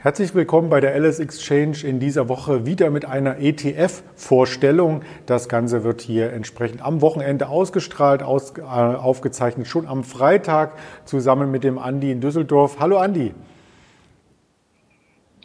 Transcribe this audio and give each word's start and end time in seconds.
Herzlich 0.00 0.32
willkommen 0.32 0.70
bei 0.70 0.78
der 0.78 0.94
LS 0.96 1.18
Exchange 1.18 1.78
in 1.82 1.98
dieser 1.98 2.28
Woche 2.28 2.64
wieder 2.64 2.88
mit 2.88 3.04
einer 3.04 3.40
ETF-Vorstellung. 3.40 5.02
Das 5.26 5.48
Ganze 5.48 5.82
wird 5.82 6.02
hier 6.02 6.32
entsprechend 6.32 6.82
am 6.82 7.00
Wochenende 7.00 7.48
ausgestrahlt, 7.48 8.22
aus, 8.22 8.52
äh, 8.58 8.62
aufgezeichnet, 8.62 9.66
schon 9.66 9.88
am 9.88 10.04
Freitag 10.04 10.74
zusammen 11.04 11.50
mit 11.50 11.64
dem 11.64 11.78
Andi 11.78 12.12
in 12.12 12.20
Düsseldorf. 12.20 12.76
Hallo 12.78 12.98
Andi. 12.98 13.34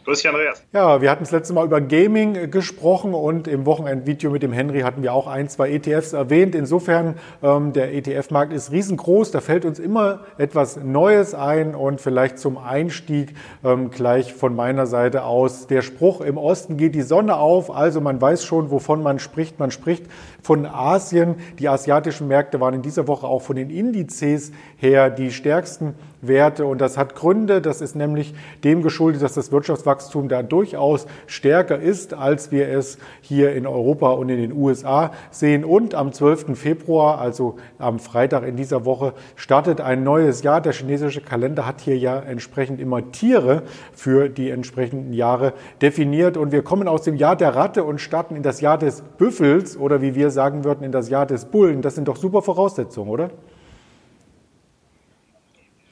Grüß 0.04 0.20
dich, 0.20 0.28
Andreas. 0.28 0.62
Ja, 0.74 1.00
wir 1.00 1.10
hatten 1.10 1.24
das 1.24 1.30
letzte 1.30 1.54
Mal 1.54 1.64
über 1.64 1.80
Gaming 1.80 2.50
gesprochen 2.50 3.14
und 3.14 3.48
im 3.48 3.64
Wochenendvideo 3.64 4.30
mit 4.30 4.42
dem 4.42 4.52
Henry 4.52 4.80
hatten 4.80 5.02
wir 5.02 5.14
auch 5.14 5.26
ein, 5.26 5.48
zwei 5.48 5.70
ETFs 5.70 6.12
erwähnt. 6.12 6.54
Insofern, 6.54 7.14
ähm, 7.42 7.72
der 7.72 7.94
ETF-Markt 7.94 8.52
ist 8.52 8.70
riesengroß, 8.70 9.30
da 9.30 9.40
fällt 9.40 9.64
uns 9.64 9.78
immer 9.78 10.20
etwas 10.36 10.76
Neues 10.76 11.34
ein 11.34 11.74
und 11.74 12.02
vielleicht 12.02 12.38
zum 12.38 12.58
Einstieg 12.58 13.34
ähm, 13.64 13.90
gleich 13.90 14.34
von 14.34 14.54
meiner 14.54 14.84
Seite 14.86 15.24
aus 15.24 15.68
der 15.68 15.80
Spruch, 15.80 16.20
im 16.20 16.36
Osten 16.36 16.76
geht 16.76 16.94
die 16.94 17.02
Sonne 17.02 17.36
auf, 17.36 17.74
also 17.74 18.02
man 18.02 18.20
weiß 18.20 18.44
schon, 18.44 18.70
wovon 18.70 19.02
man 19.02 19.18
spricht. 19.18 19.58
Man 19.58 19.70
spricht 19.70 20.04
von 20.42 20.66
Asien. 20.66 21.36
Die 21.58 21.68
asiatischen 21.68 22.28
Märkte 22.28 22.60
waren 22.60 22.74
in 22.74 22.82
dieser 22.82 23.08
Woche 23.08 23.26
auch 23.26 23.40
von 23.40 23.56
den 23.56 23.70
Indizes 23.70 24.52
her 24.76 25.08
die 25.08 25.30
stärksten 25.30 25.94
Werte 26.28 26.66
und 26.66 26.80
das 26.80 26.96
hat 26.96 27.14
Gründe. 27.14 27.60
Das 27.60 27.80
ist 27.80 27.94
nämlich 27.96 28.34
dem 28.62 28.82
geschuldet, 28.82 29.22
dass 29.22 29.34
das 29.34 29.52
Wirtschaftswachstum 29.52 30.28
da 30.28 30.42
durchaus 30.42 31.06
stärker 31.26 31.78
ist, 31.78 32.14
als 32.14 32.50
wir 32.52 32.68
es 32.68 32.98
hier 33.20 33.54
in 33.54 33.66
Europa 33.66 34.10
und 34.12 34.28
in 34.28 34.38
den 34.38 34.52
USA 34.52 35.12
sehen. 35.30 35.64
Und 35.64 35.94
am 35.94 36.12
12. 36.12 36.58
Februar, 36.58 37.20
also 37.20 37.56
am 37.78 37.98
Freitag 37.98 38.46
in 38.46 38.56
dieser 38.56 38.84
Woche, 38.84 39.14
startet 39.36 39.80
ein 39.80 40.04
neues 40.04 40.42
Jahr. 40.42 40.60
Der 40.60 40.72
chinesische 40.72 41.20
Kalender 41.20 41.66
hat 41.66 41.80
hier 41.80 41.98
ja 41.98 42.18
entsprechend 42.18 42.80
immer 42.80 43.10
Tiere 43.12 43.62
für 43.92 44.28
die 44.28 44.50
entsprechenden 44.50 45.12
Jahre 45.12 45.52
definiert 45.82 46.36
und 46.36 46.52
wir 46.52 46.62
kommen 46.62 46.88
aus 46.88 47.02
dem 47.02 47.16
Jahr 47.16 47.36
der 47.36 47.54
Ratte 47.54 47.84
und 47.84 48.00
starten 48.00 48.36
in 48.36 48.42
das 48.42 48.60
Jahr 48.60 48.78
des 48.78 49.02
Büffels 49.02 49.76
oder 49.76 50.00
wie 50.00 50.14
wir 50.14 50.30
sagen 50.30 50.64
würden, 50.64 50.84
in 50.84 50.92
das 50.92 51.08
Jahr 51.08 51.26
des 51.26 51.46
Bullen. 51.46 51.82
Das 51.82 51.94
sind 51.94 52.08
doch 52.08 52.16
super 52.16 52.42
Voraussetzungen, 52.42 53.10
oder? 53.10 53.30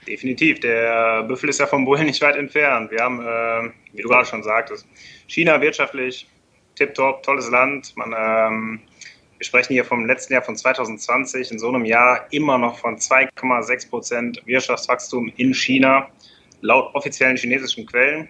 Definitiv. 0.06 0.60
Der 0.60 1.22
Büffel 1.22 1.48
ist 1.48 1.60
ja 1.60 1.66
vom 1.66 1.84
Bullen 1.84 2.06
nicht 2.06 2.20
weit 2.22 2.36
entfernt. 2.36 2.90
Wir 2.90 3.00
haben, 3.00 3.20
äh, 3.20 3.72
wie 3.92 4.02
du 4.02 4.08
gerade 4.08 4.26
schon 4.26 4.42
sagtest, 4.42 4.86
China 5.28 5.60
wirtschaftlich 5.60 6.28
tipptopp, 6.74 7.22
tolles 7.22 7.50
Land. 7.50 7.96
Man, 7.96 8.12
ähm, 8.16 8.80
wir 9.38 9.44
sprechen 9.46 9.74
hier 9.74 9.84
vom 9.84 10.06
letzten 10.06 10.32
Jahr 10.32 10.42
von 10.42 10.56
2020, 10.56 11.52
in 11.52 11.58
so 11.58 11.68
einem 11.68 11.84
Jahr 11.84 12.26
immer 12.30 12.58
noch 12.58 12.78
von 12.78 12.96
2,6 12.96 13.90
Prozent 13.90 14.42
Wirtschaftswachstum 14.44 15.32
in 15.36 15.54
China, 15.54 16.08
laut 16.62 16.94
offiziellen 16.94 17.36
chinesischen 17.36 17.86
Quellen. 17.86 18.28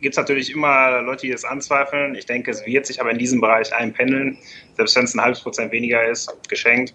Gibt 0.00 0.14
es 0.14 0.16
natürlich 0.16 0.50
immer 0.50 1.00
Leute, 1.02 1.26
die 1.26 1.32
das 1.32 1.44
anzweifeln. 1.44 2.14
Ich 2.14 2.26
denke, 2.26 2.50
es 2.50 2.64
wird 2.66 2.86
sich 2.86 3.00
aber 3.00 3.10
in 3.10 3.18
diesem 3.18 3.40
Bereich 3.40 3.74
einpendeln, 3.74 4.38
selbst 4.76 4.96
wenn 4.96 5.04
es 5.04 5.14
ein 5.14 5.20
halbes 5.22 5.40
Prozent 5.40 5.72
weniger 5.72 6.04
ist, 6.04 6.36
geschenkt. 6.48 6.94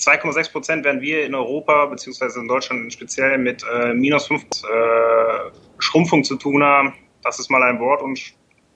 2,6 0.00 0.52
Prozent 0.52 0.84
werden 0.84 1.02
wir 1.02 1.24
in 1.26 1.34
Europa 1.34 1.86
beziehungsweise 1.86 2.40
in 2.40 2.48
Deutschland 2.48 2.92
speziell 2.92 3.36
mit 3.38 3.62
äh, 3.70 3.92
minus 3.92 4.26
5 4.28 4.42
äh, 4.42 4.46
Schrumpfung 5.78 6.24
zu 6.24 6.36
tun 6.36 6.62
haben. 6.62 6.94
Das 7.22 7.38
ist 7.38 7.50
mal 7.50 7.62
ein 7.62 7.78
Wort 7.80 8.00
und 8.02 8.18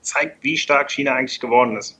zeigt, 0.01 0.43
wie 0.43 0.55
stark 0.55 0.91
China 0.91 1.15
eigentlich 1.15 1.39
geworden 1.39 1.77
ist. 1.77 1.99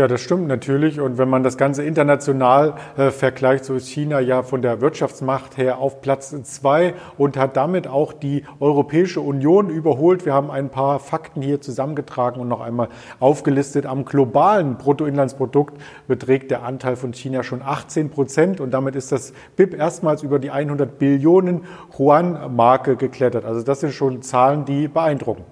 Ja, 0.00 0.08
das 0.08 0.22
stimmt 0.22 0.48
natürlich. 0.48 0.98
Und 0.98 1.18
wenn 1.18 1.28
man 1.28 1.42
das 1.42 1.58
Ganze 1.58 1.84
international 1.84 2.72
äh, 2.96 3.10
vergleicht, 3.10 3.66
so 3.66 3.74
ist 3.74 3.86
China 3.86 4.18
ja 4.18 4.42
von 4.42 4.62
der 4.62 4.80
Wirtschaftsmacht 4.80 5.58
her 5.58 5.76
auf 5.76 6.00
Platz 6.00 6.34
zwei 6.44 6.94
und 7.18 7.36
hat 7.36 7.58
damit 7.58 7.86
auch 7.86 8.14
die 8.14 8.44
Europäische 8.60 9.20
Union 9.20 9.68
überholt. 9.68 10.24
Wir 10.24 10.32
haben 10.32 10.50
ein 10.50 10.70
paar 10.70 11.00
Fakten 11.00 11.42
hier 11.42 11.60
zusammengetragen 11.60 12.40
und 12.40 12.48
noch 12.48 12.62
einmal 12.62 12.88
aufgelistet. 13.18 13.84
Am 13.84 14.06
globalen 14.06 14.78
Bruttoinlandsprodukt 14.78 15.78
beträgt 16.08 16.50
der 16.50 16.62
Anteil 16.62 16.96
von 16.96 17.12
China 17.12 17.42
schon 17.42 17.60
18 17.60 18.08
Prozent 18.08 18.62
und 18.62 18.70
damit 18.70 18.96
ist 18.96 19.12
das 19.12 19.34
BIP 19.56 19.74
erstmals 19.74 20.22
über 20.22 20.38
die 20.38 20.50
100 20.50 20.98
Billionen 20.98 21.64
Yuan-Marke 21.98 22.96
geklettert. 22.96 23.44
Also 23.44 23.62
das 23.62 23.80
sind 23.80 23.92
schon 23.92 24.22
Zahlen, 24.22 24.64
die 24.64 24.88
beeindrucken. 24.88 25.44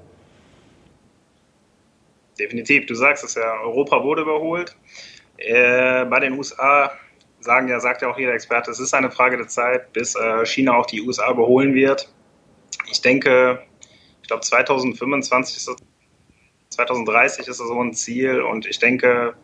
Definitiv, 2.39 2.87
du 2.87 2.95
sagst 2.95 3.25
es 3.25 3.35
ja, 3.35 3.61
Europa 3.63 4.03
wurde 4.03 4.23
überholt. 4.23 4.77
Äh, 5.39 6.05
bei 6.05 6.21
den 6.21 6.35
USA 6.35 6.93
sagen 7.41 7.69
ja, 7.69 7.81
sagt 7.81 8.03
ja 8.03 8.09
auch 8.09 8.19
jeder 8.19 8.35
Experte, 8.35 8.71
es 8.71 8.81
ist 8.81 8.95
eine 8.95 9.11
Frage 9.11 9.37
der 9.37 9.49
Zeit, 9.49 9.93
bis 9.93 10.15
äh, 10.15 10.45
China 10.45 10.75
auch 10.75 10.87
die 10.87 11.03
USA 11.03 11.31
überholen 11.31 11.75
wird. 11.75 12.13
Ich 12.91 13.01
denke, 13.01 13.63
ich 14.23 14.29
glaube 14.29 14.43
2025 14.43 15.57
ist 15.57 15.69
das, 15.69 15.77
2030 16.71 17.49
ist 17.49 17.61
das 17.61 17.67
so 17.67 17.81
ein 17.81 17.95
Ziel 17.95 18.41
und 18.41 18.67
ich 18.67 18.79
denke, 18.79 19.35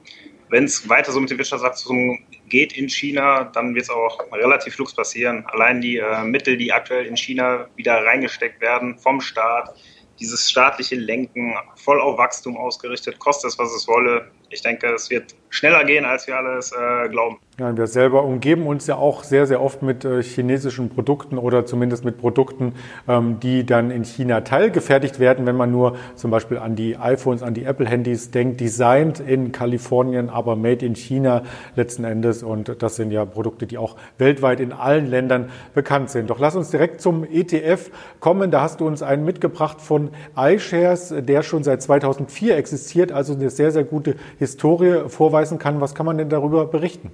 wenn 0.50 0.64
es 0.64 0.88
weiter 0.88 1.10
so 1.10 1.20
mit 1.20 1.30
dem 1.30 1.38
Wirtschaftswachstum 1.38 2.18
geht 2.48 2.76
in 2.76 2.88
China, 2.88 3.44
dann 3.44 3.74
wird 3.74 3.84
es 3.84 3.90
auch 3.90 4.20
relativ 4.32 4.74
flugs 4.74 4.94
passieren. 4.94 5.44
Allein 5.46 5.80
die 5.80 5.96
äh, 5.96 6.22
Mittel, 6.22 6.56
die 6.56 6.72
aktuell 6.72 7.06
in 7.06 7.16
China 7.16 7.68
wieder 7.76 8.04
reingesteckt 8.04 8.60
werden 8.60 8.98
vom 8.98 9.20
Staat, 9.20 9.74
dieses 10.20 10.50
staatliche 10.50 10.96
Lenken 10.96 11.54
voll 11.76 12.00
auf 12.00 12.18
Wachstum 12.18 12.56
ausgerichtet, 12.56 13.18
kostet 13.18 13.52
es, 13.52 13.58
was 13.58 13.72
es 13.72 13.88
wolle. 13.88 14.30
Ich 14.50 14.62
denke, 14.62 14.86
es 14.94 15.10
wird 15.10 15.34
schneller 15.54 15.84
gehen, 15.84 16.04
als 16.04 16.26
wir 16.26 16.36
alles 16.36 16.72
äh, 16.72 17.08
glauben. 17.08 17.38
Ja, 17.60 17.76
wir 17.76 17.86
selber 17.86 18.24
umgeben 18.24 18.66
uns 18.66 18.88
ja 18.88 18.96
auch 18.96 19.22
sehr, 19.22 19.46
sehr 19.46 19.62
oft 19.62 19.80
mit 19.80 20.04
äh, 20.04 20.20
chinesischen 20.24 20.88
Produkten 20.88 21.38
oder 21.38 21.64
zumindest 21.66 22.04
mit 22.04 22.18
Produkten, 22.18 22.74
ähm, 23.06 23.38
die 23.38 23.64
dann 23.64 23.92
in 23.92 24.02
China 24.04 24.40
teilgefertigt 24.40 25.20
werden, 25.20 25.46
wenn 25.46 25.54
man 25.54 25.70
nur 25.70 25.96
zum 26.16 26.32
Beispiel 26.32 26.58
an 26.58 26.74
die 26.74 26.96
iPhones, 26.96 27.44
an 27.44 27.54
die 27.54 27.62
Apple-Handys 27.62 28.32
denkt, 28.32 28.60
designed 28.60 29.20
in 29.20 29.52
Kalifornien, 29.52 30.30
aber 30.30 30.56
made 30.56 30.84
in 30.84 30.96
China 30.96 31.44
letzten 31.76 32.02
Endes. 32.02 32.42
Und 32.42 32.82
das 32.82 32.96
sind 32.96 33.12
ja 33.12 33.24
Produkte, 33.24 33.68
die 33.68 33.78
auch 33.78 33.94
weltweit 34.18 34.58
in 34.58 34.72
allen 34.72 35.06
Ländern 35.06 35.50
bekannt 35.74 36.10
sind. 36.10 36.30
Doch 36.30 36.40
lass 36.40 36.56
uns 36.56 36.70
direkt 36.70 37.00
zum 37.00 37.22
ETF 37.22 37.92
kommen. 38.18 38.50
Da 38.50 38.62
hast 38.62 38.80
du 38.80 38.86
uns 38.88 39.00
einen 39.04 39.24
mitgebracht 39.24 39.80
von 39.80 40.10
iShares, 40.36 41.14
der 41.16 41.44
schon 41.44 41.62
seit 41.62 41.82
2004 41.82 42.56
existiert, 42.56 43.12
also 43.12 43.34
eine 43.34 43.50
sehr, 43.50 43.70
sehr 43.70 43.84
gute 43.84 44.16
Historie 44.38 45.08
vorweisen 45.08 45.58
kann. 45.58 45.80
Was 45.80 45.94
kann 45.94 46.06
man 46.06 46.18
denn 46.18 46.28
darüber 46.28 46.66
berichten? 46.66 47.10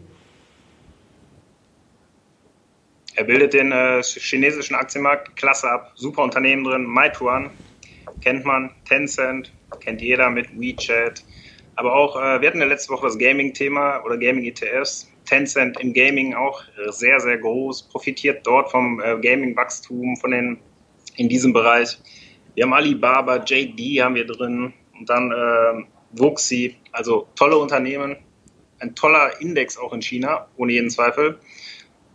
Er 3.17 3.25
bildet 3.25 3.53
den 3.53 3.71
äh, 3.71 4.03
chinesischen 4.03 4.75
Aktienmarkt 4.75 5.37
klasse 5.37 5.71
ab. 5.71 5.93
Super 5.95 6.23
Unternehmen 6.23 6.65
drin. 6.65 6.85
Meituan 6.85 7.51
kennt 8.23 8.45
man. 8.45 8.71
Tencent 8.89 9.53
kennt 9.81 10.01
jeder 10.01 10.31
mit 10.31 10.59
WeChat. 10.59 11.23
Aber 11.77 11.95
auch, 11.95 12.17
äh, 12.17 12.41
wir 12.41 12.49
hatten 12.49 12.61
ja 12.61 12.67
letzte 12.67 12.93
Woche 12.93 13.07
das 13.07 13.19
Gaming-Thema 13.19 14.03
oder 14.05 14.17
Gaming-ETFs. 14.17 15.11
Tencent 15.27 15.79
im 15.81 15.93
Gaming 15.93 16.35
auch 16.35 16.63
sehr, 16.89 17.21
sehr 17.21 17.39
groß. 17.39 17.85
Profitiert 17.91 18.47
dort 18.47 18.71
vom 18.71 19.01
äh, 19.01 19.19
Gaming-Wachstum 19.21 20.17
in 21.17 21.29
diesem 21.29 21.53
Bereich. 21.53 21.99
Wir 22.55 22.65
haben 22.65 22.73
Alibaba, 22.73 23.37
JD 23.37 24.03
haben 24.03 24.15
wir 24.15 24.27
drin. 24.27 24.73
Und 24.99 25.09
dann 25.09 25.31
äh, 25.31 25.85
Wuxi. 26.13 26.77
Also 26.93 27.29
tolle 27.35 27.59
Unternehmen. 27.59 28.17
Ein 28.79 28.95
toller 28.95 29.41
Index 29.41 29.77
auch 29.77 29.93
in 29.93 30.01
China, 30.01 30.49
ohne 30.57 30.73
jeden 30.73 30.91
Zweifel. 30.91 31.39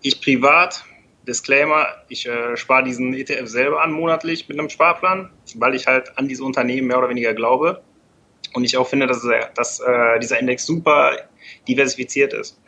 Ich 0.02 0.22
privat, 0.22 0.84
Disclaimer, 1.28 1.88
ich 2.10 2.28
äh, 2.28 2.56
spare 2.58 2.84
diesen 2.84 3.14
ETF 3.14 3.48
selber 3.48 3.82
an 3.82 3.92
monatlich 3.92 4.48
mit 4.48 4.60
einem 4.60 4.70
Sparplan, 4.70 5.30
weil 5.56 5.76
ich 5.76 5.88
halt 5.88 6.18
an 6.18 6.28
diese 6.28 6.44
Unternehmen 6.44 6.88
mehr 6.88 6.98
oder 6.98 7.10
weniger 7.10 7.34
glaube. 7.34 7.82
Und 8.54 8.64
ich 8.64 8.78
auch 8.78 8.88
finde, 8.88 9.08
dass, 9.08 9.28
dass 9.56 9.80
äh, 9.80 10.20
dieser 10.20 10.40
Index 10.40 10.66
super 10.66 11.18
diversifiziert 11.68 12.34
ist. 12.34 12.60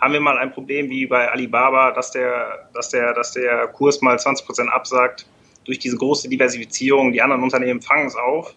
Haben 0.00 0.12
wir 0.12 0.20
mal 0.20 0.38
ein 0.38 0.52
Problem 0.52 0.88
wie 0.90 1.06
bei 1.06 1.30
Alibaba, 1.30 1.92
dass 1.92 2.10
der, 2.10 2.68
dass 2.74 2.90
der, 2.90 3.12
dass 3.14 3.32
der 3.32 3.68
Kurs 3.68 4.00
mal 4.02 4.18
20 4.18 4.46
Prozent 4.46 4.72
absagt, 4.72 5.26
durch 5.64 5.78
diese 5.78 5.96
große 5.96 6.28
Diversifizierung, 6.28 7.12
die 7.12 7.22
anderen 7.22 7.42
Unternehmen 7.42 7.80
fangen 7.80 8.08
es 8.08 8.16
auf. 8.16 8.54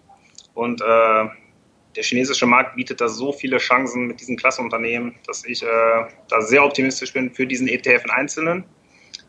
Und 0.54 0.82
äh, 0.82 1.26
der 1.96 2.04
chinesische 2.04 2.46
Markt 2.46 2.76
bietet 2.76 3.02
da 3.02 3.08
so 3.08 3.32
viele 3.32 3.58
Chancen 3.58 4.08
mit 4.08 4.20
diesen 4.20 4.38
Klassenunternehmen, 4.38 5.16
dass 5.26 5.46
ich 5.46 5.64
äh, 5.64 5.68
da 6.30 6.42
sehr 6.42 6.64
optimistisch 6.64 7.14
bin 7.14 7.34
für 7.34 7.48
diesen 7.48 7.68
ETF 7.68 8.04
in 8.06 8.12
Einzelnen, 8.12 8.66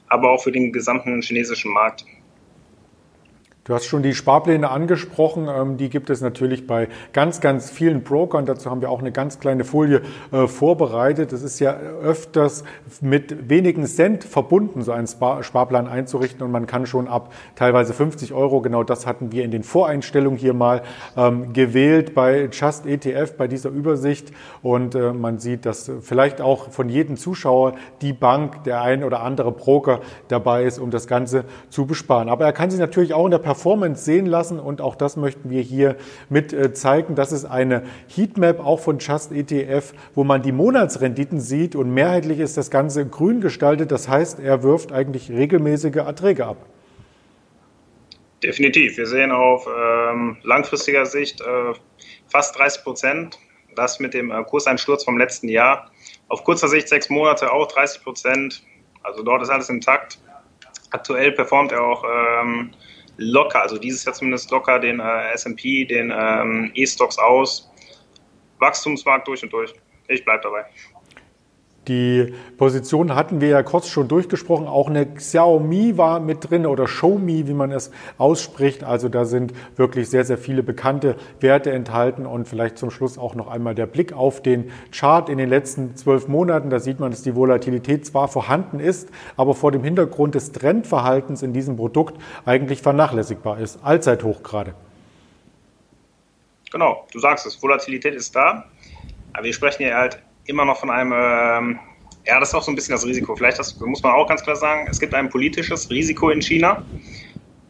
aber 0.08 0.30
auch 0.30 0.42
für 0.42 0.52
den 0.52 0.72
gesamten 0.72 1.22
chinesischen 1.22 1.72
Markt. 1.72 2.04
Du 3.66 3.74
hast 3.74 3.86
schon 3.86 4.04
die 4.04 4.14
Sparpläne 4.14 4.70
angesprochen. 4.70 5.48
Ähm, 5.48 5.76
die 5.76 5.90
gibt 5.90 6.08
es 6.08 6.20
natürlich 6.20 6.68
bei 6.68 6.86
ganz, 7.12 7.40
ganz 7.40 7.68
vielen 7.68 8.04
Brokern. 8.04 8.46
Dazu 8.46 8.70
haben 8.70 8.80
wir 8.80 8.90
auch 8.90 9.00
eine 9.00 9.10
ganz 9.10 9.40
kleine 9.40 9.64
Folie 9.64 10.02
äh, 10.30 10.46
vorbereitet. 10.46 11.32
Das 11.32 11.42
ist 11.42 11.58
ja 11.58 11.76
öfters 11.76 12.62
mit 13.00 13.50
wenigen 13.50 13.84
Cent 13.86 14.22
verbunden, 14.22 14.82
so 14.82 14.92
einen 14.92 15.08
Sparplan 15.08 15.88
einzurichten. 15.88 16.44
Und 16.44 16.52
man 16.52 16.68
kann 16.68 16.86
schon 16.86 17.08
ab 17.08 17.32
teilweise 17.56 17.92
50 17.92 18.32
Euro, 18.32 18.60
genau 18.60 18.84
das 18.84 19.04
hatten 19.04 19.32
wir 19.32 19.42
in 19.42 19.50
den 19.50 19.64
Voreinstellungen 19.64 20.38
hier 20.38 20.54
mal 20.54 20.82
ähm, 21.16 21.52
gewählt 21.52 22.14
bei 22.14 22.48
Just 22.52 22.86
ETF, 22.86 23.36
bei 23.36 23.48
dieser 23.48 23.70
Übersicht. 23.70 24.30
Und 24.62 24.94
äh, 24.94 25.12
man 25.12 25.40
sieht, 25.40 25.66
dass 25.66 25.90
vielleicht 26.02 26.40
auch 26.40 26.70
von 26.70 26.88
jedem 26.88 27.16
Zuschauer 27.16 27.74
die 28.00 28.12
Bank, 28.12 28.62
der 28.62 28.82
ein 28.82 29.02
oder 29.02 29.24
andere 29.24 29.50
Broker 29.50 29.98
dabei 30.28 30.62
ist, 30.62 30.78
um 30.78 30.92
das 30.92 31.08
Ganze 31.08 31.46
zu 31.68 31.84
besparen. 31.86 32.28
Aber 32.28 32.44
er 32.44 32.52
kann 32.52 32.70
sich 32.70 32.78
natürlich 32.78 33.12
auch 33.12 33.24
in 33.24 33.32
der 33.32 33.38
Performance 33.56 34.04
sehen 34.04 34.26
lassen 34.26 34.60
und 34.60 34.82
auch 34.82 34.94
das 34.94 35.16
möchten 35.16 35.48
wir 35.48 35.62
hier 35.62 35.96
mit 36.28 36.52
äh, 36.52 36.74
zeigen. 36.74 37.14
Das 37.14 37.32
ist 37.32 37.46
eine 37.46 37.84
Heatmap 38.14 38.60
auch 38.60 38.80
von 38.80 38.98
Just 38.98 39.32
ETF, 39.32 39.94
wo 40.14 40.24
man 40.24 40.42
die 40.42 40.52
Monatsrenditen 40.52 41.40
sieht 41.40 41.74
und 41.74 41.92
mehrheitlich 41.92 42.38
ist 42.38 42.58
das 42.58 42.70
Ganze 42.70 43.06
grün 43.06 43.40
gestaltet. 43.40 43.90
Das 43.90 44.08
heißt, 44.10 44.40
er 44.40 44.62
wirft 44.62 44.92
eigentlich 44.92 45.30
regelmäßige 45.30 45.96
Erträge 45.96 46.44
ab. 46.44 46.58
Definitiv. 48.42 48.98
Wir 48.98 49.06
sehen 49.06 49.32
auf 49.32 49.66
ähm, 49.66 50.36
langfristiger 50.42 51.06
Sicht 51.06 51.40
äh, 51.40 51.72
fast 52.28 52.58
30 52.58 52.84
Prozent. 52.84 53.38
Das 53.74 54.00
mit 54.00 54.12
dem 54.12 54.30
äh, 54.30 54.42
Kurseinsturz 54.44 55.04
vom 55.04 55.16
letzten 55.16 55.48
Jahr. 55.48 55.90
Auf 56.28 56.44
kurzer 56.44 56.68
Sicht 56.68 56.88
sechs 56.88 57.08
Monate 57.08 57.50
auch 57.50 57.66
30 57.68 58.02
Prozent. 58.02 58.62
Also 59.02 59.22
dort 59.22 59.40
ist 59.42 59.48
alles 59.48 59.70
intakt. 59.70 60.18
Aktuell 60.90 61.32
performt 61.32 61.72
er 61.72 61.82
auch 61.82 62.04
ähm, 62.04 62.72
locker, 63.16 63.62
also 63.62 63.78
dieses 63.78 64.04
Jahr 64.04 64.14
zumindest 64.14 64.50
locker 64.50 64.78
den 64.78 65.00
äh, 65.00 65.32
S&P, 65.32 65.84
den 65.84 66.12
ähm, 66.16 66.70
E-Stocks 66.74 67.18
aus. 67.18 67.70
Wachstumsmarkt 68.58 69.28
durch 69.28 69.42
und 69.42 69.52
durch. 69.52 69.74
Ich 70.08 70.24
bleibe 70.24 70.42
dabei. 70.44 70.64
Die 71.88 72.34
Position 72.56 73.14
hatten 73.14 73.40
wir 73.40 73.48
ja 73.48 73.62
kurz 73.62 73.88
schon 73.88 74.08
durchgesprochen. 74.08 74.66
Auch 74.66 74.88
eine 74.88 75.06
Xiaomi 75.06 75.96
war 75.96 76.18
mit 76.18 76.50
drin 76.50 76.66
oder 76.66 76.86
Xiaomi, 76.86 77.46
wie 77.46 77.54
man 77.54 77.70
es 77.70 77.92
ausspricht. 78.18 78.82
Also 78.82 79.08
da 79.08 79.24
sind 79.24 79.52
wirklich 79.76 80.10
sehr, 80.10 80.24
sehr 80.24 80.36
viele 80.36 80.64
bekannte 80.64 81.14
Werte 81.38 81.70
enthalten 81.70 82.26
und 82.26 82.48
vielleicht 82.48 82.76
zum 82.78 82.90
Schluss 82.90 83.18
auch 83.18 83.36
noch 83.36 83.46
einmal 83.46 83.76
der 83.76 83.86
Blick 83.86 84.12
auf 84.12 84.42
den 84.42 84.72
Chart 84.90 85.28
in 85.28 85.38
den 85.38 85.48
letzten 85.48 85.94
zwölf 85.94 86.26
Monaten. 86.26 86.70
Da 86.70 86.80
sieht 86.80 86.98
man, 86.98 87.12
dass 87.12 87.22
die 87.22 87.36
Volatilität 87.36 88.04
zwar 88.04 88.26
vorhanden 88.26 88.80
ist, 88.80 89.08
aber 89.36 89.54
vor 89.54 89.70
dem 89.70 89.84
Hintergrund 89.84 90.34
des 90.34 90.50
Trendverhaltens 90.50 91.42
in 91.42 91.52
diesem 91.52 91.76
Produkt 91.76 92.20
eigentlich 92.44 92.82
vernachlässigbar 92.82 93.60
ist. 93.60 93.78
Allzeithoch 93.84 94.42
gerade. 94.42 94.74
Genau, 96.72 97.06
du 97.12 97.20
sagst 97.20 97.46
es, 97.46 97.62
Volatilität 97.62 98.14
ist 98.14 98.34
da. 98.34 98.64
Aber 99.32 99.44
wir 99.44 99.52
sprechen 99.52 99.84
hier 99.84 99.96
halt 99.96 100.18
immer 100.46 100.64
noch 100.64 100.78
von 100.78 100.90
einem, 100.90 101.12
ähm, 101.12 101.78
ja, 102.26 102.40
das 102.40 102.50
ist 102.50 102.54
auch 102.54 102.62
so 102.62 102.72
ein 102.72 102.74
bisschen 102.74 102.92
das 102.92 103.04
Risiko. 103.04 103.36
Vielleicht 103.36 103.58
das 103.58 103.78
muss 103.80 104.02
man 104.02 104.12
auch 104.12 104.28
ganz 104.28 104.42
klar 104.42 104.56
sagen, 104.56 104.86
es 104.90 104.98
gibt 104.98 105.14
ein 105.14 105.28
politisches 105.28 105.90
Risiko 105.90 106.30
in 106.30 106.42
China. 106.42 106.82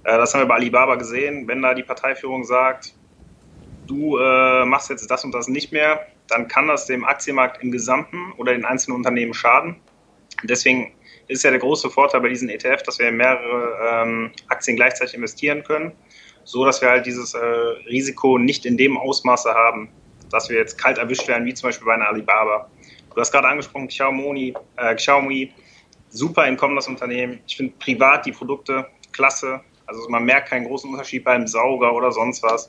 Äh, 0.04 0.16
das 0.16 0.34
haben 0.34 0.42
wir 0.42 0.46
bei 0.46 0.56
Alibaba 0.56 0.94
gesehen. 0.96 1.46
Wenn 1.48 1.62
da 1.62 1.74
die 1.74 1.82
Parteiführung 1.82 2.44
sagt, 2.44 2.94
du 3.86 4.18
äh, 4.18 4.64
machst 4.64 4.90
jetzt 4.90 5.10
das 5.10 5.24
und 5.24 5.32
das 5.32 5.48
nicht 5.48 5.72
mehr, 5.72 6.06
dann 6.28 6.48
kann 6.48 6.66
das 6.66 6.86
dem 6.86 7.04
Aktienmarkt 7.04 7.62
im 7.62 7.70
Gesamten 7.70 8.32
oder 8.36 8.52
den 8.52 8.64
einzelnen 8.64 8.96
Unternehmen 8.96 9.34
schaden. 9.34 9.76
Deswegen 10.44 10.92
ist 11.28 11.44
ja 11.44 11.50
der 11.50 11.60
große 11.60 11.90
Vorteil 11.90 12.20
bei 12.20 12.28
diesen 12.28 12.48
ETF, 12.48 12.82
dass 12.82 12.98
wir 12.98 13.08
in 13.08 13.16
mehrere 13.16 13.78
ähm, 13.82 14.32
Aktien 14.48 14.76
gleichzeitig 14.76 15.14
investieren 15.14 15.64
können, 15.64 15.92
so 16.44 16.64
dass 16.64 16.80
wir 16.80 16.90
halt 16.90 17.06
dieses 17.06 17.34
äh, 17.34 17.38
Risiko 17.38 18.38
nicht 18.38 18.66
in 18.66 18.76
dem 18.76 18.96
Ausmaße 18.96 19.52
haben 19.54 19.90
dass 20.30 20.48
wir 20.48 20.58
jetzt 20.58 20.78
kalt 20.78 20.98
erwischt 20.98 21.28
werden, 21.28 21.44
wie 21.44 21.54
zum 21.54 21.68
Beispiel 21.68 21.86
bei 21.86 21.94
einer 21.94 22.08
Alibaba. 22.08 22.70
Du 23.14 23.20
hast 23.20 23.32
gerade 23.32 23.48
angesprochen, 23.48 23.88
Xiaomi, 23.88 24.54
äh, 24.76 24.94
Xiaomi 24.94 25.52
super 26.10 26.46
in 26.46 26.56
das 26.56 26.88
Unternehmen. 26.88 27.40
Ich 27.46 27.56
finde 27.56 27.74
privat 27.78 28.26
die 28.26 28.32
Produkte 28.32 28.86
klasse. 29.12 29.60
Also 29.86 30.08
man 30.08 30.24
merkt 30.24 30.50
keinen 30.50 30.66
großen 30.66 30.90
Unterschied 30.90 31.24
beim 31.24 31.46
Sauger 31.46 31.94
oder 31.94 32.12
sonst 32.12 32.42
was. 32.42 32.68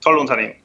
Tolle 0.00 0.20
Unternehmen. 0.20 0.61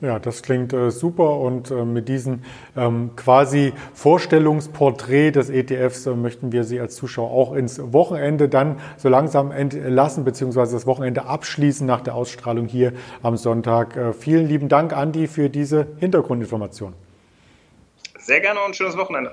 Ja, 0.00 0.18
das 0.18 0.42
klingt 0.42 0.72
äh, 0.72 0.90
super 0.90 1.38
und 1.38 1.70
äh, 1.70 1.84
mit 1.84 2.08
diesem 2.08 2.40
ähm, 2.76 3.12
quasi 3.14 3.72
Vorstellungsporträt 3.94 5.30
des 5.30 5.50
ETFs 5.50 6.06
äh, 6.06 6.14
möchten 6.14 6.50
wir 6.52 6.64
Sie 6.64 6.80
als 6.80 6.96
Zuschauer 6.96 7.30
auch 7.30 7.54
ins 7.54 7.80
Wochenende 7.92 8.48
dann 8.48 8.80
so 8.96 9.08
langsam 9.08 9.52
entlassen 9.52 10.24
beziehungsweise 10.24 10.74
das 10.74 10.86
Wochenende 10.86 11.26
abschließen 11.26 11.86
nach 11.86 12.00
der 12.00 12.16
Ausstrahlung 12.16 12.66
hier 12.66 12.92
am 13.22 13.36
Sonntag. 13.36 13.96
Äh, 13.96 14.12
vielen 14.12 14.48
lieben 14.48 14.68
Dank, 14.68 14.92
Andi, 14.92 15.28
für 15.28 15.48
diese 15.48 15.86
Hintergrundinformation. 15.98 16.92
Sehr 18.18 18.40
gerne 18.40 18.60
und 18.66 18.74
schönes 18.74 18.96
Wochenende. 18.96 19.32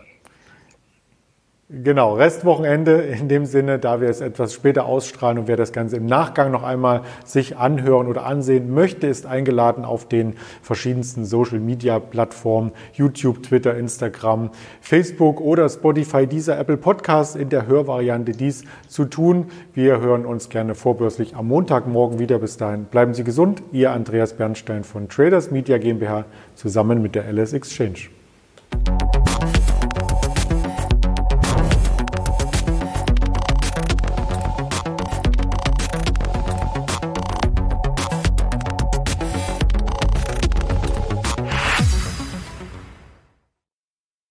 Genau, 1.73 2.15
Restwochenende 2.15 2.95
in 2.95 3.29
dem 3.29 3.45
Sinne, 3.45 3.79
da 3.79 4.01
wir 4.01 4.09
es 4.09 4.19
etwas 4.19 4.53
später 4.53 4.85
ausstrahlen 4.85 5.37
und 5.37 5.47
wer 5.47 5.55
das 5.55 5.71
Ganze 5.71 5.95
im 5.95 6.05
Nachgang 6.05 6.51
noch 6.51 6.63
einmal 6.63 7.03
sich 7.23 7.55
anhören 7.55 8.07
oder 8.07 8.25
ansehen 8.25 8.73
möchte, 8.73 9.07
ist 9.07 9.25
eingeladen 9.25 9.85
auf 9.85 10.05
den 10.05 10.33
verschiedensten 10.61 11.23
Social 11.23 11.61
Media 11.61 11.99
Plattformen, 11.99 12.73
YouTube, 12.91 13.41
Twitter, 13.43 13.77
Instagram, 13.77 14.49
Facebook 14.81 15.39
oder 15.39 15.69
Spotify, 15.69 16.27
dieser 16.27 16.59
Apple 16.59 16.75
Podcast 16.75 17.37
in 17.37 17.47
der 17.47 17.67
Hörvariante 17.67 18.33
dies 18.33 18.65
zu 18.89 19.05
tun. 19.05 19.45
Wir 19.73 20.01
hören 20.01 20.25
uns 20.25 20.49
gerne 20.49 20.75
vorbörslich 20.75 21.37
am 21.37 21.47
Montagmorgen 21.47 22.19
wieder. 22.19 22.39
Bis 22.39 22.57
dahin 22.57 22.83
bleiben 22.83 23.13
Sie 23.13 23.23
gesund. 23.23 23.63
Ihr 23.71 23.93
Andreas 23.93 24.33
Bernstein 24.33 24.83
von 24.83 25.07
Traders 25.07 25.51
Media 25.51 25.77
GmbH 25.77 26.25
zusammen 26.53 27.01
mit 27.01 27.15
der 27.15 27.31
LS 27.31 27.53
Exchange. 27.53 28.09